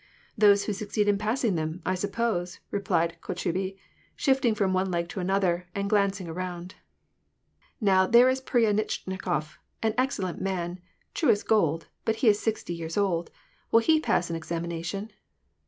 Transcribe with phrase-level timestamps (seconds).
[0.35, 3.77] "Those who succeed in passing them, I suppose," replied Kotchubey,
[4.15, 6.73] shifting from one leg to the other, and glancing around."
[7.79, 10.79] Now, there is Pryanitchnikof, an excellent nv^n,
[11.13, 13.29] true as gold, but he is sixty years old:
[13.69, 15.11] will he pass an examination